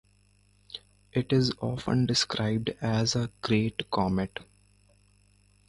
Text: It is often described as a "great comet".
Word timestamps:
It 1.13 1.31
is 1.31 1.53
often 1.61 2.07
described 2.07 2.71
as 2.81 3.15
a 3.15 3.29
"great 3.43 3.91
comet". 3.91 4.39